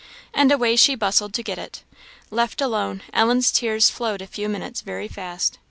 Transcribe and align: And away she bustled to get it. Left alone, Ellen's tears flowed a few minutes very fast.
And 0.33 0.51
away 0.51 0.77
she 0.77 0.95
bustled 0.95 1.31
to 1.35 1.43
get 1.43 1.59
it. 1.59 1.83
Left 2.31 2.59
alone, 2.59 3.03
Ellen's 3.13 3.51
tears 3.51 3.91
flowed 3.91 4.23
a 4.23 4.25
few 4.25 4.49
minutes 4.49 4.81
very 4.81 5.07
fast. 5.07 5.59